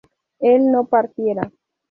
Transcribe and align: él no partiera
él 0.39 0.71
no 0.71 0.85
partiera 0.87 1.51